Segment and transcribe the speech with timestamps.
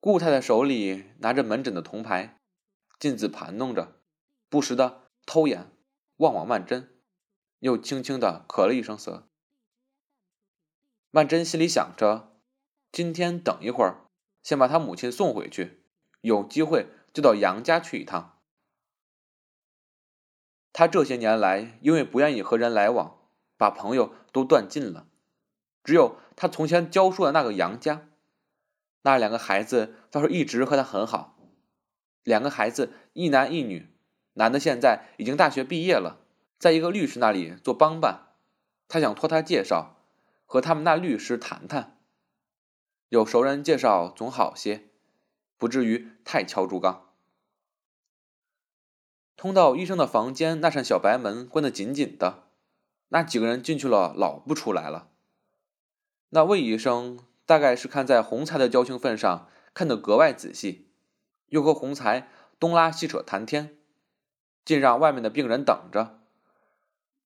[0.00, 2.38] 顾太太手里拿着门诊的铜牌，
[2.98, 4.00] 镜子盘弄着，
[4.48, 5.72] 不时的偷眼
[6.18, 6.88] 望望曼桢，
[7.58, 9.24] 又轻轻的咳了一声嗽。
[11.10, 12.40] 曼桢心里想着，
[12.92, 14.06] 今天等一会儿，
[14.42, 15.84] 先把他母亲送回去，
[16.20, 18.38] 有机会就到杨家去一趟。
[20.72, 23.18] 他这些年来，因为不愿意和人来往，
[23.56, 25.08] 把朋友都断尽了，
[25.82, 28.08] 只有他从前教书的那个杨家。
[29.06, 31.38] 那两个孩子倒是一直和他很好，
[32.24, 33.88] 两个孩子一男一女，
[34.32, 36.18] 男的现在已经大学毕业了，
[36.58, 38.32] 在一个律师那里做帮办。
[38.88, 39.94] 他想托他介绍，
[40.44, 42.00] 和他们那律师谈谈，
[43.08, 44.88] 有熟人介绍总好些，
[45.56, 47.12] 不至于太敲竹杠。
[49.36, 52.48] 通到医生的房间那扇小白门关得紧紧的，
[53.10, 55.10] 那几个人进去了，老不出来了。
[56.30, 57.20] 那魏医生。
[57.46, 60.90] 大概是看在洪才的交情份上，看得格外仔细，
[61.46, 63.78] 又和洪才东拉西扯谈天，
[64.64, 66.18] 竟让外面的病人等着。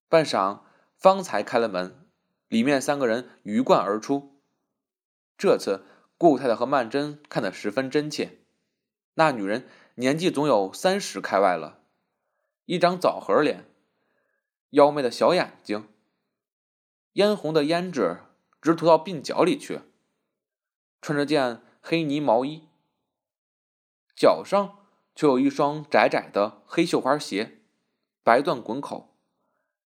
[0.08, 0.60] 半晌，
[0.96, 2.06] 方才开了门，
[2.48, 4.42] 里面三个人鱼贯而出。
[5.38, 5.86] 这次
[6.18, 8.40] 顾太太和曼桢看得十分真切。
[9.14, 11.80] 那女人年纪总有三十开外了，
[12.66, 13.64] 一张枣核脸，
[14.70, 15.88] 妖媚的小眼睛，
[17.14, 18.18] 嫣红的胭脂
[18.60, 19.80] 直涂到鬓角里去。
[21.00, 22.68] 穿着件黑呢毛衣，
[24.14, 24.84] 脚上
[25.14, 27.60] 却有一双窄窄的黑绣花鞋，
[28.22, 29.16] 白缎滚口，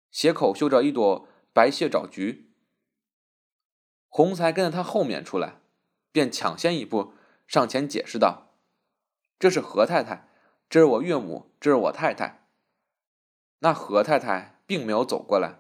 [0.09, 2.54] 鞋口绣着一朵白蟹爪菊。
[4.08, 5.62] 洪才跟在他后面出来，
[6.12, 7.14] 便抢先一步
[7.48, 8.56] 上前解释道
[9.39, 10.30] ：“这是何太太，
[10.70, 12.48] 这是我岳母，这是我太太。”
[13.59, 15.59] 那何太太并没有走过来，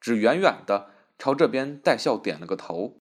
[0.00, 3.00] 只远远的朝这边带笑点了个头。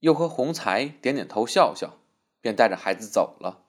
[0.00, 1.98] 又和洪才点点头，笑笑，
[2.40, 3.64] 便带着孩子走了。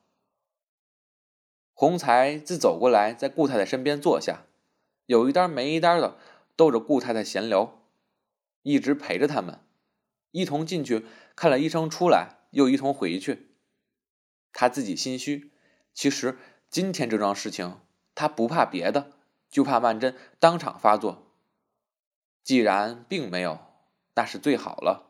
[1.73, 4.45] 洪才自走过来，在顾太太身边坐下，
[5.05, 6.17] 有一搭没一搭的
[6.55, 7.81] 逗着顾太太闲聊，
[8.64, 9.61] 一直陪着他们，
[10.31, 11.05] 一同进去
[11.36, 13.55] 看了医生出来，又一同回去。
[14.52, 15.52] 他自己心虚，
[15.93, 16.37] 其实
[16.70, 17.80] 今天这桩事情，
[18.14, 19.14] 他不怕别的，
[19.49, 21.31] 就怕曼桢当场发作。
[22.43, 23.59] 既然并没有，
[24.15, 25.08] 那是最好了。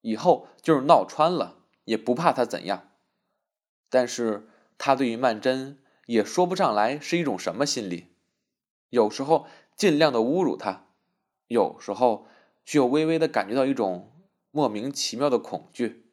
[0.00, 2.90] 以后就是闹穿了，也不怕他怎样。
[3.88, 4.48] 但是
[4.78, 5.76] 他对于曼桢
[6.06, 8.14] 也说不上来是一种什么心理。
[8.90, 9.46] 有时候
[9.76, 10.86] 尽量的侮辱他，
[11.48, 12.28] 有时候
[12.64, 14.12] 却又微微的感觉到一种
[14.50, 16.10] 莫名其妙的恐惧。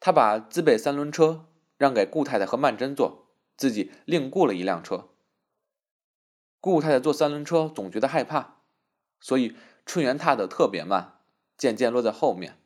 [0.00, 1.46] 他把自备三轮车
[1.76, 5.10] 让给顾太太和曼桢坐，自己另雇了一辆车。
[6.60, 8.62] 顾太太坐三轮车总觉得害怕，
[9.20, 11.11] 所以春园踏得特别慢。
[11.62, 12.58] 渐渐落在后面。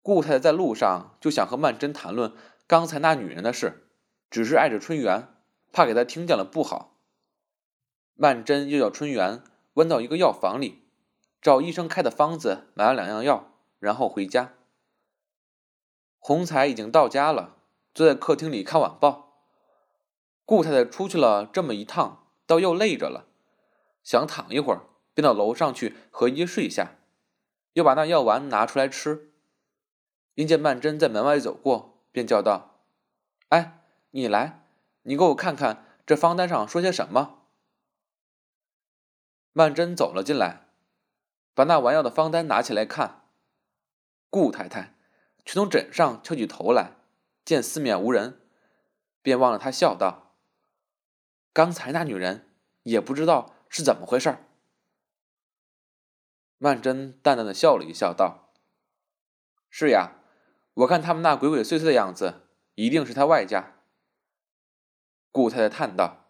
[0.00, 2.32] 顾太太在路上就想和曼桢谈论
[2.66, 3.86] 刚才那女人的事，
[4.30, 5.28] 只是碍着春园，
[5.74, 6.96] 怕给她听见了不好。
[8.14, 10.84] 曼桢又叫春园弯到一个药房里，
[11.42, 14.54] 照医生开的方子买了两样药，然后回家。
[16.18, 17.58] 洪才已经到家了，
[17.92, 19.36] 坐在客厅里看晚报。
[20.46, 23.26] 顾太太出去了这么一趟，倒又累着了，
[24.02, 26.96] 想躺一会儿，便到楼上去和衣睡下。
[27.72, 29.32] 又把那药丸拿出来吃，
[30.34, 32.84] 因见曼桢在门外走过，便叫道
[33.48, 34.66] ：“哎，你来，
[35.02, 37.44] 你给我看看这方单上说些什么。”
[39.52, 40.68] 曼桢走了进来，
[41.54, 43.24] 把那丸药的方单拿起来看。
[44.30, 44.94] 顾太太
[45.44, 46.96] 却从枕上翘起头来，
[47.44, 48.40] 见四面无人，
[49.20, 50.36] 便望着他笑道
[51.52, 52.50] ：“刚才那女人
[52.84, 54.36] 也不知道是怎么回事。”
[56.62, 58.52] 曼桢淡淡的笑了一笑，道
[59.68, 60.12] ：“是呀，
[60.74, 62.42] 我看他们那鬼鬼祟祟的样子，
[62.76, 63.72] 一定是他外家。”
[65.32, 66.26] 顾太太叹道：“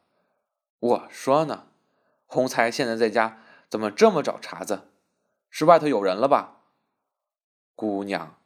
[0.81, 1.67] 我说呢，
[2.25, 4.89] 洪才现在在家，怎么这么找茬子？
[5.51, 6.63] 是外头有人了吧？”
[7.77, 8.39] 姑娘，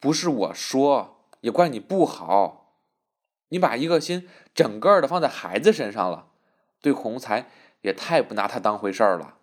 [0.00, 2.80] 不是我说，也怪你不好，
[3.50, 6.32] 你把一个心整个的放在孩子身上了，
[6.80, 7.48] 对洪才
[7.82, 9.35] 也太不拿他当回事儿了。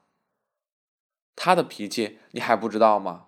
[1.36, 3.26] 他的脾气你还不知道吗？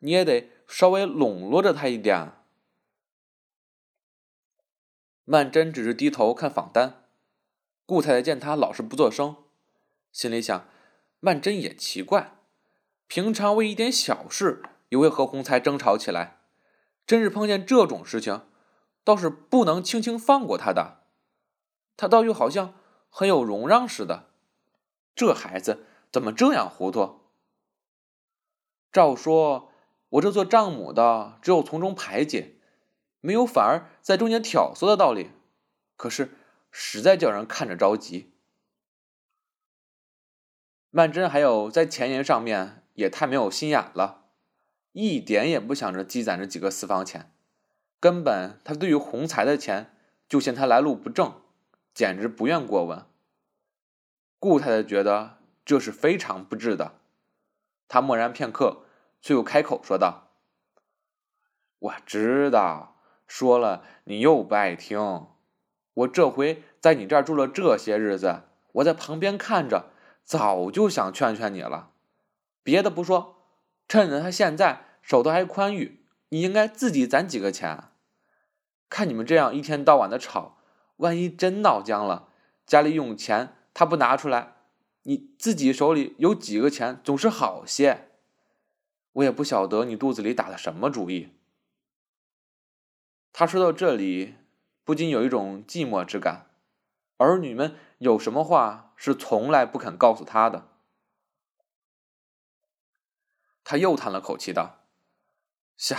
[0.00, 2.32] 你也得稍微笼络着他一点。
[5.24, 7.04] 曼桢只是低头看访单，
[7.86, 9.36] 顾太太见他老是不作声，
[10.12, 10.68] 心里想：
[11.20, 12.36] 曼桢也奇怪，
[13.06, 16.40] 平常为一点小事也会和洪才争吵起来，
[17.06, 18.42] 真是碰见这种事情，
[19.02, 21.04] 倒是不能轻轻放过他的。
[21.96, 22.74] 他倒又好像
[23.08, 24.28] 很有容让似的，
[25.14, 27.20] 这孩子怎么这样糊涂？
[28.94, 29.72] 照说，
[30.08, 32.54] 我这做丈母的只有从中排解，
[33.20, 35.32] 没有反而在中间挑唆的道理。
[35.96, 36.30] 可是
[36.70, 38.32] 实在叫人看着着急。
[40.90, 44.26] 曼桢还有在前言上面也太没有心眼了，
[44.92, 47.32] 一点也不想着积攒着几个私房钱，
[47.98, 49.96] 根本他对于洪财的钱
[50.28, 51.42] 就嫌他来路不正，
[51.92, 53.04] 简直不愿过问。
[54.38, 57.00] 顾太太觉得这是非常不智的，
[57.88, 58.83] 她默然片刻，
[59.24, 60.32] 却又开口说道
[61.80, 65.28] ：“我知道，说了你又不爱听。
[65.94, 68.42] 我这回在你这儿住了这些日子，
[68.72, 69.86] 我在旁边看着。”
[70.26, 71.90] 早就想劝劝你了，
[72.62, 73.44] 别的不说，
[73.86, 76.00] 趁着他现在手头还宽裕，
[76.30, 77.90] 你应该自己攒几个钱。
[78.88, 80.56] 看你们这样一天到晚的吵，
[80.96, 82.28] 万一真闹僵了，
[82.64, 84.54] 家里用钱他不拿出来，
[85.02, 88.08] 你自己手里有几个钱总是好些。
[89.14, 91.32] 我也不晓得你肚子里打的什么主意。
[93.32, 94.36] 他说到这里，
[94.84, 96.50] 不禁有一种寂寞之感。
[97.16, 100.68] 儿女们有什么话是从来不肯告诉他的？
[103.62, 104.84] 他又叹了口气道
[105.78, 105.96] ：“下，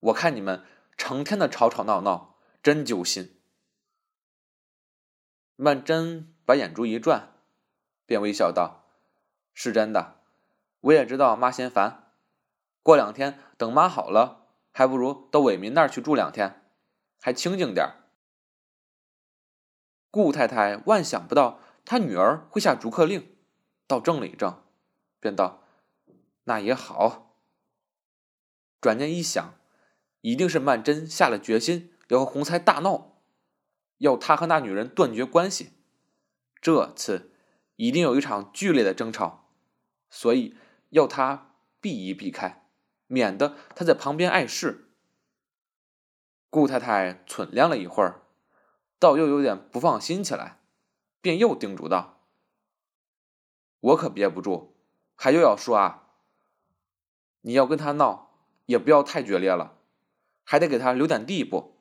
[0.00, 0.64] 我看你们
[0.96, 3.40] 成天的吵吵闹闹，真揪心。”
[5.56, 7.34] 曼桢把眼珠一转，
[8.06, 8.86] 便微笑道
[9.54, 10.19] ：“是真的，
[10.80, 12.12] 我也知道妈嫌烦。
[12.82, 16.64] 过两天等妈好了，还不如到伟民那儿去住两天，
[17.20, 18.08] 还清静点儿。”
[20.10, 23.36] 顾太太万想不到她女儿会下逐客令，
[23.86, 24.64] 倒怔了一怔，
[25.20, 25.62] 便道
[26.44, 27.36] ：“那也好。”
[28.80, 29.54] 转念一想，
[30.22, 33.20] 一定是曼桢下了决心要和洪才大闹，
[33.98, 35.74] 要他和那女人断绝关系。
[36.60, 37.32] 这次
[37.76, 39.50] 一定有一场剧烈的争吵，
[40.10, 40.56] 所以
[40.90, 42.64] 要他避一避开，
[43.08, 44.92] 免得他在旁边碍事。
[46.48, 48.22] 顾太太忖量了一会儿。
[48.98, 50.60] 倒又有点不放心起来，
[51.22, 52.20] 便又叮嘱道
[53.80, 54.76] ：“我可憋不住，
[55.14, 56.08] 还又要说啊，
[57.40, 58.34] 你要跟他闹，
[58.66, 59.78] 也不要太决裂了，
[60.44, 61.78] 还得给他留点地步。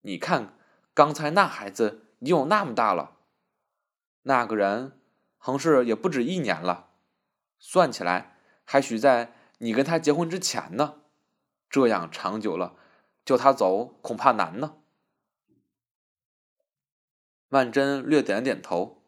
[0.00, 0.58] 你看
[0.94, 3.18] 刚才那孩子已经有那么大了，
[4.22, 5.00] 那个人
[5.38, 6.90] 横是也不止一年了，
[7.64, 11.02] 算起来还许在你跟他结婚之前呢。
[11.70, 12.76] 这样长久了，
[13.24, 14.78] 叫他走恐怕难呢。”
[17.48, 19.04] 曼桢略点了点头，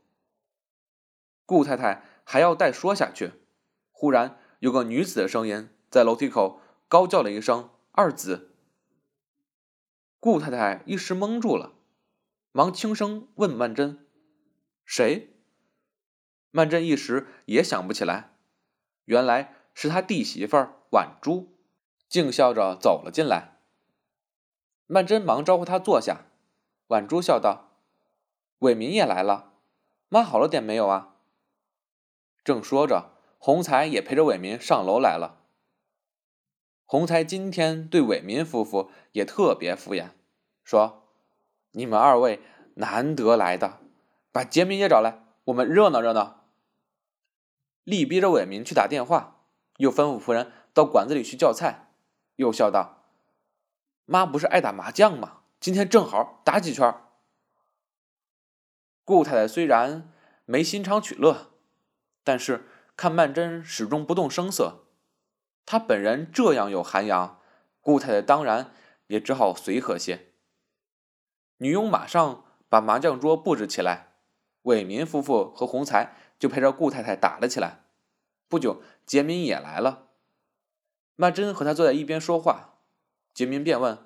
[1.44, 3.32] 顾太太还要再说下去，
[3.90, 8.54] 忽然有个女子的声音在楼梯口高叫了一声“二子”，
[10.20, 11.74] 顾太太一时懵住了，
[12.52, 13.98] 忙轻声问曼桢
[14.86, 15.34] ：“谁？”
[16.52, 18.33] 曼桢一时也想不起来，
[19.04, 20.56] 原来是他弟媳妇
[20.90, 21.52] 婉珠，
[22.08, 23.58] 静笑着走了进来。
[24.86, 26.26] 曼桢忙招呼她坐下，
[26.88, 27.70] 婉珠笑道。
[28.60, 29.52] 伟民也来了，
[30.08, 31.16] 妈好了点没有啊？
[32.44, 35.40] 正说着，洪才也陪着伟民上楼来了。
[36.86, 40.10] 洪才今天对伟民夫妇也特别敷衍，
[40.62, 41.08] 说
[41.72, 42.40] ：“你们二位
[42.74, 43.80] 难得来的，
[44.30, 46.43] 把杰民也找来，我们热闹热闹。”
[47.84, 49.42] 力逼着伟民去打电话，
[49.76, 51.90] 又吩咐仆人到馆子里去叫菜，
[52.36, 53.04] 又笑道
[54.06, 55.42] ：“妈不是爱打麻将吗？
[55.60, 56.94] 今天正好打几圈。”
[59.04, 60.10] 顾太太虽然
[60.46, 61.50] 没心肠取乐，
[62.22, 62.66] 但是
[62.96, 64.86] 看曼桢始终不动声色，
[65.66, 67.38] 她本人这样有涵养，
[67.82, 68.72] 顾太太当然
[69.08, 70.32] 也只好随和些。
[71.58, 74.14] 女佣马上把麻将桌布置起来，
[74.62, 77.86] 伟民夫妇和洪才就陪着顾太太打了起来。
[78.48, 80.08] 不久，杰民也来了，
[81.16, 82.74] 曼桢和他坐在一边说话，
[83.32, 83.96] 杰民便问：“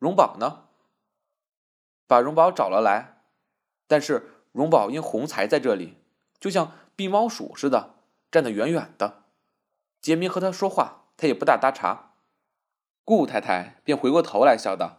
[0.00, 0.66] 荣宝呢？”
[2.08, 3.22] 把荣宝找了来，
[3.86, 4.32] 但是。
[4.50, 5.98] 荣宝因洪财在这里，
[6.38, 7.96] 就像避猫鼠似的，
[8.30, 9.24] 站得远远的。
[10.00, 12.14] 杰明和他说话，他也不大搭茬。
[13.04, 14.98] 顾太太便回过头来笑道：“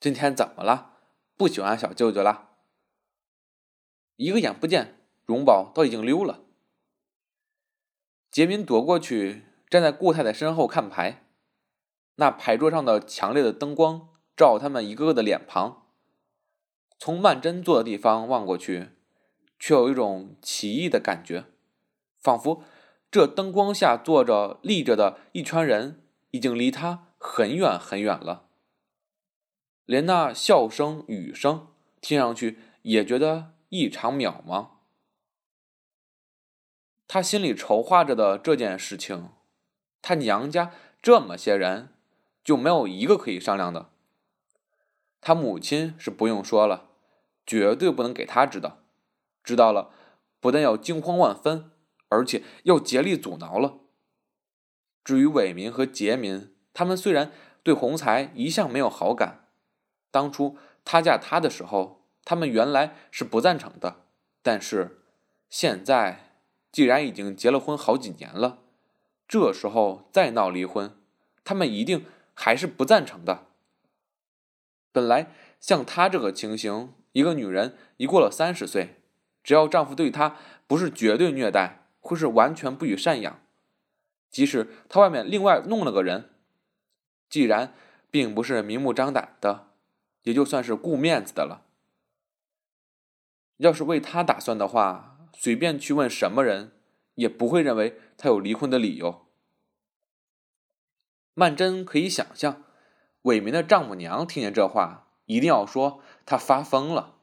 [0.00, 0.92] 今天怎么了？
[1.36, 2.50] 不喜欢小舅舅了？”
[4.16, 6.40] 一个眼不见，荣宝都已经溜了。
[8.30, 11.24] 杰明躲过去，站在顾太太身后看牌。
[12.16, 15.86] 那牌桌上的强烈的灯光照他们一个个的脸庞。
[16.98, 18.90] 从曼桢坐的地方望过去，
[19.58, 21.44] 却有一种奇异的感觉，
[22.20, 22.62] 仿佛
[23.10, 28.46] 这灯光下坐着立着的一圈人已经离他很远很远了，
[29.84, 31.68] 连那笑声、雨声
[32.00, 34.68] 听上去也觉得异常渺茫。
[37.06, 39.30] 他心里筹划着的这件事情，
[40.00, 41.90] 他娘家这么些人，
[42.42, 43.90] 就没有一个可以商量的。
[45.20, 46.90] 他母亲是不用说了，
[47.46, 48.78] 绝对不能给他知道，
[49.44, 49.90] 知道了，
[50.40, 51.70] 不但要惊慌万分，
[52.08, 53.78] 而且要竭力阻挠了。
[55.04, 57.30] 至于伟民和杰民，他们虽然
[57.62, 59.48] 对洪才一向没有好感，
[60.10, 64.06] 当初他嫁他的时候，他们原来是不赞成的，
[64.42, 65.02] 但是
[65.48, 66.31] 现在
[66.72, 68.58] 既然已经结了婚好几年了，
[69.28, 70.96] 这时候再闹离婚，
[71.44, 73.46] 他们一定还是不赞成的。
[74.90, 78.96] 本来像她这个情形，一个女人一过了三十岁，
[79.44, 80.36] 只要丈夫对她
[80.66, 83.40] 不是绝对虐待，或是完全不予赡养，
[84.30, 86.30] 即使她外面另外弄了个人，
[87.28, 87.74] 既然
[88.10, 89.68] 并不是明目张胆的，
[90.22, 91.66] 也就算是顾面子的了。
[93.58, 96.72] 要是为她打算的话，随便去问什么人，
[97.14, 99.26] 也不会认为他有离婚的理由。
[101.34, 102.64] 曼桢可以想象。
[103.22, 107.14] 伟民的丈母娘听见这话，一定要说他发疯了。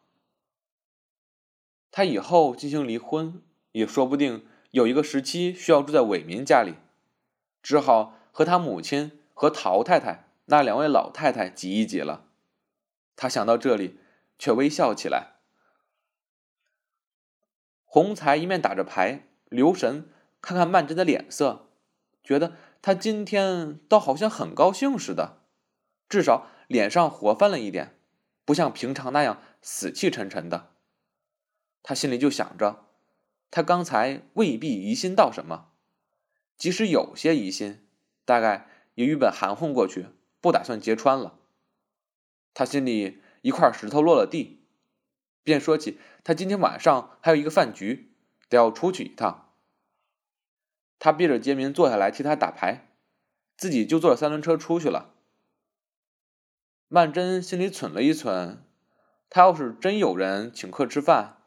[1.92, 3.42] 他以后进行离婚，
[3.74, 6.76] 也说不定有一个时期需要住在伟民家里，
[7.62, 12.28] 只好和他母亲和陶太太那两位老太太挤一挤了。
[13.18, 14.00] 他想到这里，
[14.38, 15.39] 却微笑起来。
[17.92, 20.08] 洪才一面打着牌，留神
[20.42, 21.70] 看看曼桢的脸色，
[22.24, 22.54] 觉得
[22.84, 25.40] 他今天倒好像很高兴似的。
[26.08, 27.98] 至少脸上活泛了一点，
[28.46, 30.70] 不像平常那样死气沉沉的。
[31.82, 32.86] 他心里就想着，
[33.50, 35.70] 他刚才未必疑心到什么，
[36.58, 37.84] 即使有些疑心，
[38.24, 40.06] 大概也与本含混过去，
[40.40, 41.40] 不打算揭穿了。
[42.54, 44.59] 他心里一块石头落了地，
[45.50, 48.14] 便说起他今天晚上还有一个饭局，
[48.48, 49.52] 得要出去一趟。
[50.98, 52.90] 他逼着杰明坐下来替他打牌，
[53.58, 55.14] 自己就坐着三轮车出去了。
[56.88, 58.58] 曼桢心里忖了一忖，
[59.30, 61.38] 他要是真有人请客吃饭，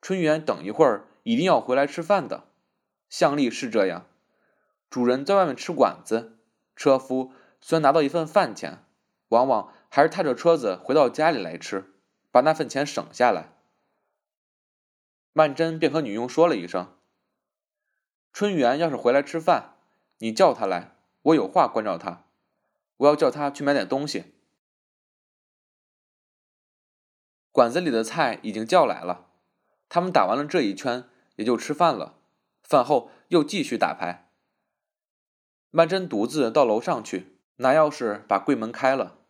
[0.00, 2.44] 春元等一会儿一定要回来吃饭的。
[3.08, 4.06] 向丽是这样，
[4.90, 6.38] 主人在外面吃馆子，
[6.76, 8.84] 车夫虽然拿到一份饭钱，
[9.28, 11.93] 往往还是踏着车子回到家里来吃，
[12.34, 13.52] 把那份钱省下来。
[15.32, 16.98] 曼桢便和女佣说了一声
[18.34, 19.76] ：“春元要是回来吃饭，
[20.18, 22.24] 你叫他来，我有话关照他，
[22.96, 24.34] 我要叫他去买点东西。”
[27.52, 29.30] 馆子里的菜已经叫来了，
[29.88, 32.18] 他们打完了这一圈，也就吃饭了。
[32.64, 34.28] 饭后又继续打牌。
[35.70, 39.20] 曼桢独自到楼上去拿钥匙，把柜门开了。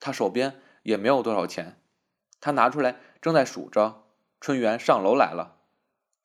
[0.00, 1.80] 他手边也没有多少钱，
[2.44, 4.04] 他拿出来正在数着。
[4.38, 5.56] 春元上楼来了，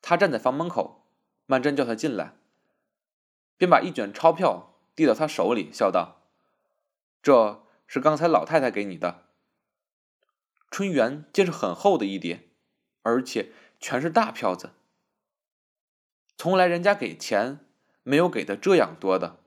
[0.02, 1.06] 他站在房门口，
[1.46, 2.34] 曼桢叫他进来，
[3.56, 6.20] 便把一卷钞票递到他手里，笑道
[7.22, 9.22] ：“这是刚才老太太给你的。”
[10.70, 12.50] 春元见是很厚的一叠，
[13.00, 14.72] 而且全是大票子。
[16.36, 17.60] 从来人家给钱
[18.02, 19.38] 没有给的这样多的，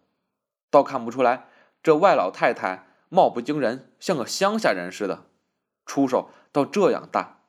[0.72, 1.46] 倒看不出来
[1.84, 5.27] 这外老太太貌不惊人，像个乡下人似的，
[5.86, 7.42] 出手到这样大。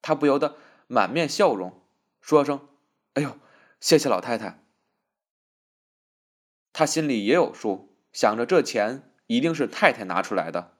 [0.00, 1.82] 他不由得满面笑容，
[2.22, 2.66] 说声
[3.12, 3.38] ：“哎呦，
[3.78, 4.64] 谢谢老太太。”
[6.72, 10.78] 他心里也有数，想着这钱一定是太太拿出来的，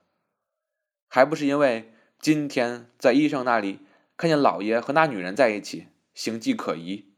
[1.07, 1.91] 还不是因为。
[2.23, 3.81] 今天在医生那里
[4.17, 7.13] 看见老爷和那女人在一起，形迹可疑。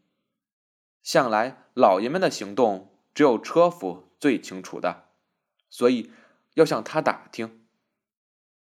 [1.02, 5.10] 向来老爷们的行动只有车夫最清楚的，
[5.68, 6.10] 所以
[6.54, 7.66] 要向他打听。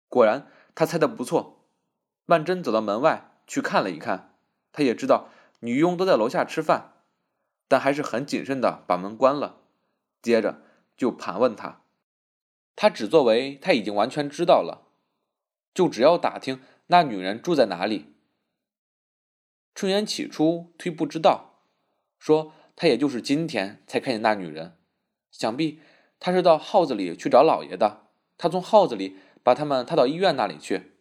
[0.07, 1.65] 果然，他猜的不错。
[2.25, 4.37] 曼桢走到门外去看了一看，
[4.71, 5.27] 他也知道
[5.59, 6.93] 女佣都在楼下吃饭，
[7.67, 9.57] 但还是很谨慎的把门关了。
[10.21, 10.61] 接着
[10.95, 11.81] 就盘问他，
[12.77, 14.87] 他只作为他已经完全知道了。
[15.73, 18.15] 就只要打听那女人住在哪里。
[19.75, 21.59] 春元起初推不知道，
[22.17, 24.77] 说他也就是今天才看见那女人，
[25.29, 25.81] 想必
[26.21, 28.05] 他是到号子里去找老爷的。
[28.37, 29.17] 他从号子里
[29.49, 30.91] 把他们抬到医院那里去。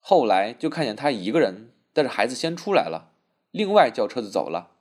[0.00, 3.14] 后来就看见他一个人带着孩子先出来了，
[3.50, 4.76] 另外叫车子走了。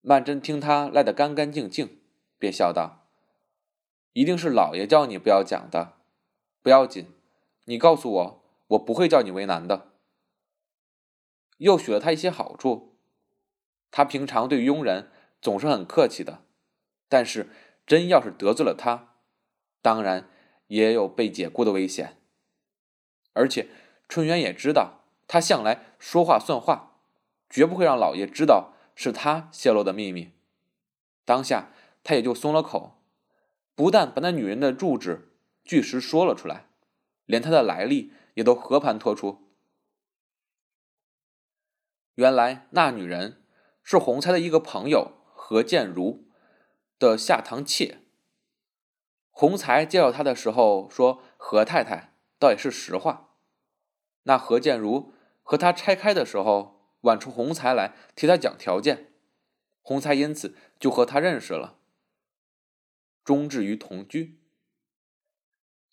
[0.00, 1.98] 曼桢听他赖得干干净净，
[2.38, 3.08] 便笑道
[4.14, 5.94] ：“一定是老爷叫你不要讲的。”
[6.62, 7.12] 不要紧，
[7.64, 9.88] 你告诉我，我不会叫你为难的。
[11.56, 12.94] 又许了他一些好处，
[13.90, 15.10] 他平常对佣人
[15.40, 16.44] 总是很客气的，
[17.08, 17.50] 但是
[17.84, 19.11] 真要是得罪了他，
[19.82, 20.30] 当然
[20.68, 22.16] 也有被解雇的危险。
[23.34, 23.68] 而且
[24.08, 27.00] 春元也知道，他向来说话算话，
[27.50, 30.32] 绝不会让老爷知道是他泄露的秘密。
[31.24, 31.72] 当下
[32.04, 33.02] 他也就松了口，
[33.74, 35.32] 不但把那女人的住址
[35.64, 36.66] 据实说了出来，
[37.26, 39.48] 连她的来历也都和盘托出。
[42.16, 43.42] 原来那女人
[43.82, 46.28] 是洪才的一个朋友何建如
[46.98, 48.01] 的下堂妾。
[49.32, 53.30] 洪才介绍她的时候说：“何太太倒也是实话。”
[54.24, 55.12] 那何建如
[55.42, 59.12] 和他拆开的时候，晚出洪才来替他讲条件，
[59.80, 61.78] 洪才因此就和他认识了，
[63.24, 64.38] 终至于同居。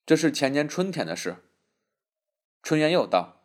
[0.06, 1.38] 这是前年春天的事。
[2.62, 3.42] 春元又道：“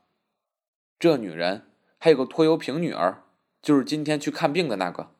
[0.99, 3.25] 这女人。”还有个拖油瓶女儿，
[3.63, 5.15] 就是今天去看病的那个。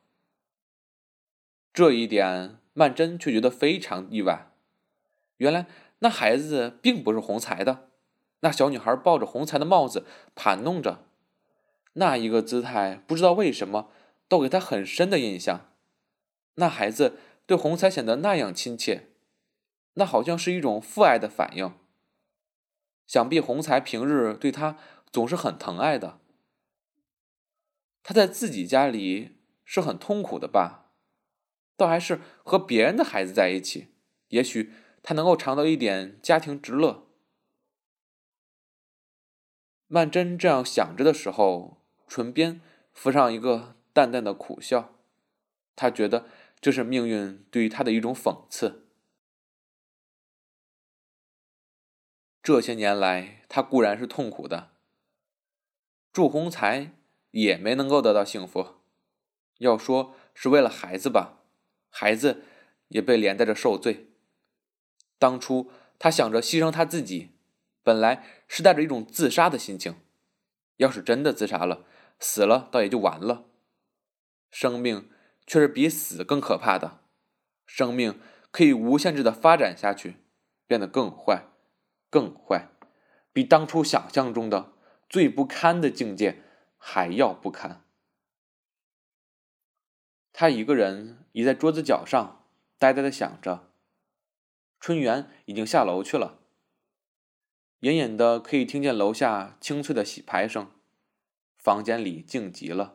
[1.73, 4.51] 这一点，曼桢却觉得非常意外。
[5.37, 5.67] 原来
[5.99, 7.89] 那孩子并不是洪才的。
[8.41, 11.05] 那小女孩抱着洪才的帽子盘弄着，
[11.93, 13.89] 那一个姿态，不知道为什么，
[14.27, 15.71] 都给她很深的印象。
[16.55, 19.09] 那孩子对洪才显得那样亲切，
[19.95, 21.73] 那好像是一种父爱的反应。
[23.07, 24.77] 想必洪才平日对他
[25.11, 26.19] 总是很疼爱的。
[28.03, 30.91] 他在自己家里是很痛苦的吧？
[31.75, 33.87] 倒还是和别人的孩子在一起，
[34.29, 34.71] 也许
[35.07, 37.05] 他能够尝到一点家庭之乐。
[39.85, 42.59] 曼桢这样想着的时候，唇边
[42.91, 44.95] 浮上一个淡淡的苦笑。
[45.75, 46.25] 他觉得
[46.59, 48.87] 这是命运对于他的一种讽刺。
[52.41, 54.71] 这些年来，他固然是痛苦的。
[56.11, 56.95] 祝鸿才。
[57.35, 58.75] 也没能够得到幸福。
[59.57, 61.41] 要说是为了孩子吧，
[61.89, 62.45] 孩子
[62.87, 64.14] 也被连带着受罪。
[65.17, 67.31] 当初他想着牺牲他自己，
[67.83, 69.97] 本来是带着一种自杀的心情。
[70.77, 71.85] 要是真的自杀了，
[72.19, 73.45] 死了倒也就完了。
[74.51, 75.09] 生命
[75.45, 76.99] 却是比死更可怕的。
[77.65, 78.19] 生命
[78.51, 80.17] 可以无限制的发展下去，
[80.67, 81.47] 变得更坏，
[82.09, 82.69] 更坏，
[83.31, 84.73] 比当初想象中的
[85.09, 86.41] 最不堪的境界。
[86.87, 87.83] 还要不堪。
[90.31, 92.45] 他一个人倚在桌子角上，
[92.77, 93.71] 呆呆的想着。
[94.85, 96.37] 春园已经下楼去了，
[97.79, 100.69] 隐隐的可以听见楼下清脆的洗牌声。
[101.57, 102.93] 房间里静极了，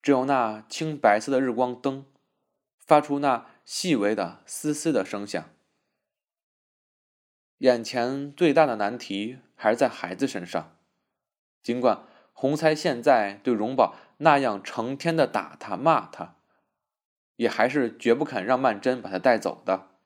[0.00, 2.06] 只有那青白色的日光灯
[2.78, 5.50] 发出那细微的嘶嘶的声响。
[7.56, 10.76] 眼前最大的难题还是在孩子身上，
[11.60, 12.04] 尽管。
[12.32, 16.36] 洪才现在对荣宝那样成天的打他骂他，
[17.34, 19.97] 也还是绝不肯让曼桢把他带走的。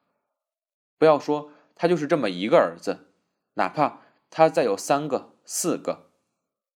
[1.03, 3.09] 不要说他就是这么一个儿子，
[3.55, 6.13] 哪怕他再有三个、四个，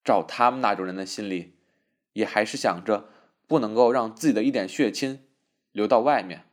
[0.03, 1.59] 照他们那种人的心里，
[2.13, 3.07] 也还是想着
[3.45, 5.27] 不能够让自己的一点血亲
[5.71, 6.49] 流到外面。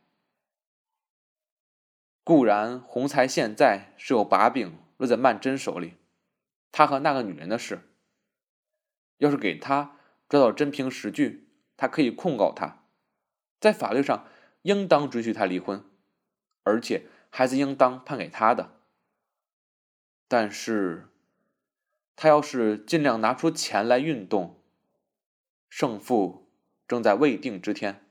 [2.23, 5.95] 固然洪才现在是有把柄落在曼桢手里，
[6.71, 7.89] 他和那个女人的事。
[9.17, 9.97] 要是给他
[10.29, 12.83] 抓到真凭实据，他可以控告他，
[13.59, 14.27] 在法律上
[14.61, 15.83] 应当准许他离婚，
[16.61, 18.75] 而且孩子应当判给他的。
[20.27, 21.09] 但是，
[22.15, 24.61] 他要是尽量拿出钱来运动，
[25.67, 26.51] 胜负
[26.87, 28.05] 正在未定之天。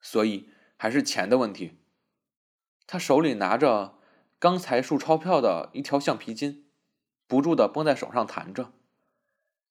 [0.00, 1.80] 所以还是钱的问题。
[2.86, 3.98] 他手里拿着
[4.38, 6.70] 刚才数钞票的一条橡皮筋，
[7.26, 8.72] 不住的绷在手上弹着。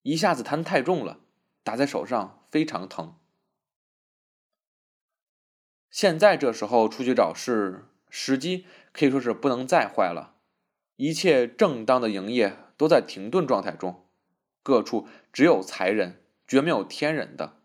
[0.01, 1.21] 一下子弹太重了，
[1.63, 3.17] 打在手上非常疼。
[5.93, 10.33] 现在这时候出去找事，时机可以说是不能再坏了。
[10.95, 14.07] 一切正当的营业都在停顿状态中，
[14.63, 17.59] 各处只有才人，绝没有天人的。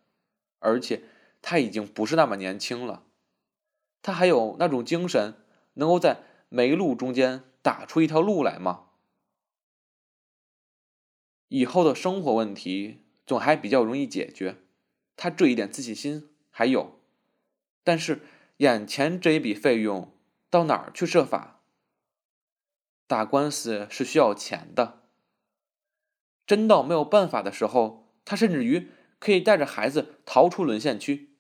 [0.59, 1.05] 而且
[1.41, 3.05] 他已经不是那么年轻了，
[4.03, 5.33] 他还有那种精神，
[5.75, 8.89] 能够在没路中间打出一条路来吗？
[11.49, 14.57] 以后的生活问题总还比较容易解决，
[15.17, 16.98] 他这一点自信心还有，
[17.85, 18.23] 但是
[18.59, 20.13] 眼前这一笔费用
[20.51, 21.61] 到哪儿去设法？
[23.07, 25.03] 打官司是需要钱的，
[26.47, 31.35] 真到没有办法的时候，他甚至于可以带着孩子逃出沦陷区，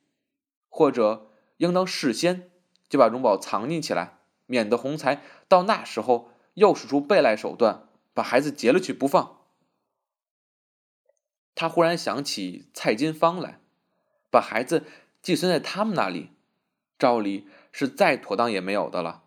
[0.68, 2.50] 或者应当事先
[2.88, 9.36] 就把荣宝藏匿起来，免得洪才到那时候又使出背赖手段，把孩子劫了去不放。
[11.54, 13.60] 他忽然想起蔡金芳来，
[14.30, 14.84] 把孩子
[15.22, 16.32] 寄存在他们那里，
[16.98, 19.24] 照理是再妥当也没有的了。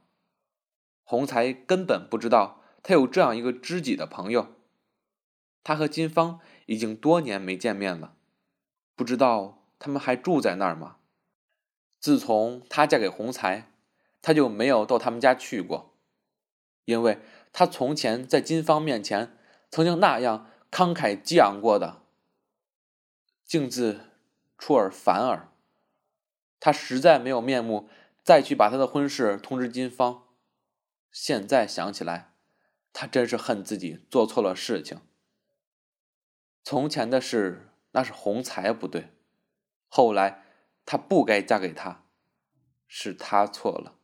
[1.04, 4.56] 洪才根本不知道他有这样一个知己的朋友，
[5.64, 8.16] 他和金芳已经多年没见面了，
[8.96, 10.98] 不知道他们还住在那儿吗？
[12.00, 13.72] 自从她嫁给洪才，
[14.24, 15.94] 她就没有到他们家去过，
[16.86, 17.20] 因为
[17.54, 19.38] 她从前在金芳面前
[19.70, 22.02] 曾经那样慷慨激昂过的，
[23.46, 24.00] 镜自
[24.58, 25.51] 出尔反尔。
[26.62, 27.90] 他实在没有面目
[28.24, 30.28] 再去把他的婚事通知金芳。
[31.12, 32.36] 现在想起来，
[32.94, 35.02] 他真是恨自己做错了事情。
[36.64, 39.10] 从前的事那是洪才不对，
[39.88, 40.46] 后来
[40.86, 42.06] 他不该嫁给他，
[42.88, 43.96] 是他错了。